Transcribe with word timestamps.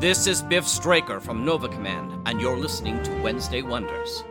This 0.00 0.28
is 0.28 0.42
Biff 0.42 0.64
Straker 0.64 1.18
from 1.18 1.44
Nova 1.44 1.68
Command, 1.68 2.22
and 2.24 2.40
you're 2.40 2.56
listening 2.56 3.02
to 3.02 3.20
Wednesday 3.20 3.62
Wonders. 3.62 4.22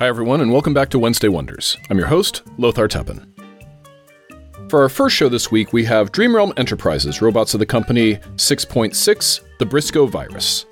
Hi, 0.00 0.08
everyone, 0.08 0.40
and 0.40 0.50
welcome 0.50 0.74
back 0.74 0.88
to 0.88 0.98
Wednesday 0.98 1.28
Wonders. 1.28 1.76
I'm 1.88 1.98
your 1.98 2.08
host, 2.08 2.42
Lothar 2.56 2.88
Tuppen. 2.88 3.37
For 4.68 4.82
our 4.82 4.90
first 4.90 5.16
show 5.16 5.30
this 5.30 5.50
week, 5.50 5.72
we 5.72 5.82
have 5.86 6.12
Dreamrealm 6.12 6.52
Enterprises, 6.58 7.20
Robotz 7.20 7.54
of 7.54 7.60
the 7.60 7.64
company 7.64 8.16
6.6, 8.36 9.40
the 9.58 9.64
Briscoe 9.64 10.04
virus. 10.04 10.66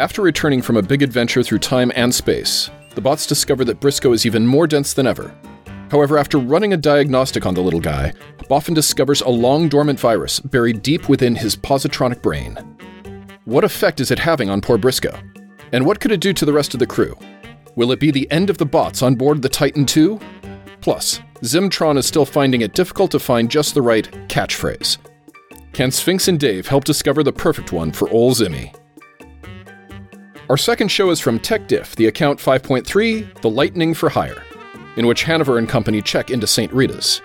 After 0.00 0.20
returning 0.20 0.60
from 0.60 0.76
a 0.76 0.82
big 0.82 1.04
adventure 1.04 1.44
through 1.44 1.60
time 1.60 1.92
and 1.94 2.12
space, 2.12 2.68
the 2.96 3.00
bots 3.00 3.24
discover 3.24 3.64
that 3.66 3.78
Briscoe 3.78 4.12
is 4.12 4.26
even 4.26 4.44
more 4.44 4.66
dense 4.66 4.94
than 4.94 5.06
ever. 5.06 5.32
However, 5.92 6.18
after 6.18 6.38
running 6.38 6.72
a 6.72 6.76
diagnostic 6.76 7.46
on 7.46 7.54
the 7.54 7.62
little 7.62 7.78
guy, 7.78 8.12
Boffin 8.48 8.74
discovers 8.74 9.20
a 9.20 9.28
long 9.28 9.68
dormant 9.68 10.00
virus 10.00 10.40
buried 10.40 10.82
deep 10.82 11.08
within 11.08 11.36
his 11.36 11.54
positronic 11.54 12.20
brain. 12.20 12.56
What 13.44 13.62
effect 13.62 14.00
is 14.00 14.10
it 14.10 14.18
having 14.18 14.50
on 14.50 14.60
poor 14.60 14.76
Briscoe? 14.76 15.16
And 15.70 15.86
what 15.86 16.00
could 16.00 16.10
it 16.10 16.20
do 16.20 16.32
to 16.32 16.44
the 16.44 16.52
rest 16.52 16.74
of 16.74 16.80
the 16.80 16.86
crew? 16.86 17.16
Will 17.76 17.92
it 17.92 18.00
be 18.00 18.10
the 18.10 18.28
end 18.32 18.50
of 18.50 18.58
the 18.58 18.66
bots 18.66 19.02
on 19.02 19.14
board 19.14 19.42
the 19.42 19.48
Titan 19.48 19.86
II? 19.96 20.18
Plus, 20.80 21.20
Zimtron 21.42 21.98
is 21.98 22.06
still 22.06 22.26
finding 22.26 22.62
it 22.62 22.74
difficult 22.74 23.10
to 23.10 23.18
find 23.18 23.50
just 23.50 23.74
the 23.74 23.82
right 23.82 24.10
catchphrase. 24.28 24.98
Can 25.72 25.90
Sphinx 25.90 26.28
and 26.28 26.40
Dave 26.40 26.66
help 26.66 26.84
discover 26.84 27.22
the 27.22 27.32
perfect 27.32 27.72
one 27.72 27.92
for 27.92 28.08
Ol 28.10 28.34
Zimmy? 28.34 28.74
Our 30.48 30.56
second 30.56 30.88
show 30.88 31.10
is 31.10 31.20
from 31.20 31.40
TechDiff, 31.40 31.96
the 31.96 32.06
account 32.06 32.38
5.3, 32.38 33.40
The 33.42 33.50
Lightning 33.50 33.94
for 33.94 34.08
Hire, 34.08 34.42
in 34.96 35.06
which 35.06 35.24
Hanover 35.24 35.58
and 35.58 35.68
Company 35.68 36.00
check 36.00 36.30
into 36.30 36.46
St. 36.46 36.72
Rita's. 36.72 37.20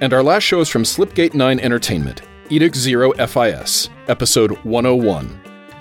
And 0.00 0.14
our 0.14 0.22
last 0.22 0.44
show 0.44 0.60
is 0.60 0.68
from 0.68 0.84
Slipgate 0.84 1.34
9 1.34 1.60
Entertainment, 1.60 2.22
Edict 2.50 2.76
Zero 2.76 3.12
FIS, 3.12 3.88
Episode 4.08 4.52
101, 4.64 5.28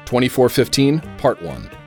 2415, 0.06 1.00
Part 1.18 1.42
1. 1.42 1.81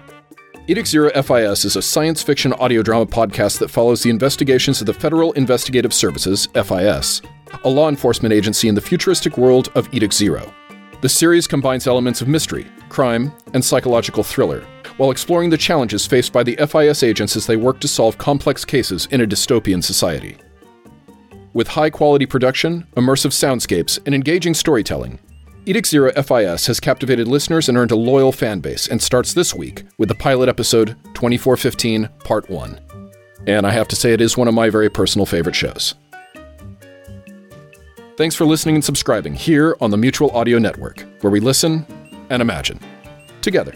Edict 0.66 0.88
Zero 0.88 1.10
FIS 1.10 1.66
is 1.66 1.76
a 1.76 1.82
science 1.82 2.22
fiction 2.22 2.54
audio 2.54 2.80
drama 2.82 3.04
podcast 3.04 3.58
that 3.58 3.68
follows 3.68 4.02
the 4.02 4.08
investigations 4.08 4.80
of 4.80 4.86
the 4.86 4.94
Federal 4.94 5.30
Investigative 5.32 5.92
Services, 5.92 6.48
FIS, 6.54 7.20
a 7.64 7.68
law 7.68 7.90
enforcement 7.90 8.32
agency 8.32 8.68
in 8.68 8.74
the 8.74 8.80
futuristic 8.80 9.36
world 9.36 9.70
of 9.74 9.92
Edict 9.92 10.14
Zero. 10.14 10.54
The 11.02 11.08
series 11.10 11.46
combines 11.46 11.86
elements 11.86 12.22
of 12.22 12.28
mystery, 12.28 12.66
crime, 12.88 13.30
and 13.52 13.62
psychological 13.62 14.24
thriller, 14.24 14.64
while 14.96 15.10
exploring 15.10 15.50
the 15.50 15.58
challenges 15.58 16.06
faced 16.06 16.32
by 16.32 16.42
the 16.42 16.56
FIS 16.56 17.02
agents 17.02 17.36
as 17.36 17.46
they 17.46 17.56
work 17.56 17.78
to 17.80 17.88
solve 17.88 18.16
complex 18.16 18.64
cases 18.64 19.06
in 19.10 19.20
a 19.20 19.26
dystopian 19.26 19.84
society. 19.84 20.38
With 21.52 21.68
high 21.68 21.90
quality 21.90 22.24
production, 22.24 22.86
immersive 22.96 23.32
soundscapes, 23.32 23.98
and 24.06 24.14
engaging 24.14 24.54
storytelling, 24.54 25.18
Edict 25.66 25.88
Zero 25.88 26.12
FIS 26.12 26.66
has 26.66 26.78
captivated 26.78 27.26
listeners 27.26 27.70
and 27.70 27.78
earned 27.78 27.90
a 27.90 27.96
loyal 27.96 28.32
fan 28.32 28.60
base 28.60 28.86
and 28.86 29.00
starts 29.00 29.32
this 29.32 29.54
week 29.54 29.84
with 29.96 30.10
the 30.10 30.14
pilot 30.14 30.46
episode 30.46 30.88
2415 31.14 32.10
Part 32.22 32.50
1. 32.50 32.78
And 33.46 33.66
I 33.66 33.70
have 33.70 33.88
to 33.88 33.96
say, 33.96 34.12
it 34.12 34.20
is 34.20 34.36
one 34.36 34.46
of 34.46 34.52
my 34.52 34.68
very 34.68 34.90
personal 34.90 35.24
favorite 35.24 35.54
shows. 35.56 35.94
Thanks 38.18 38.34
for 38.34 38.44
listening 38.44 38.74
and 38.74 38.84
subscribing 38.84 39.32
here 39.32 39.74
on 39.80 39.90
the 39.90 39.96
Mutual 39.96 40.30
Audio 40.32 40.58
Network, 40.58 41.02
where 41.22 41.30
we 41.30 41.40
listen 41.40 41.86
and 42.28 42.42
imagine 42.42 42.78
together. 43.40 43.72